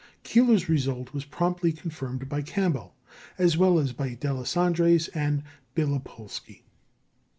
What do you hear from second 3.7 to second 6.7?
as by Deslandres and Bélopolsky.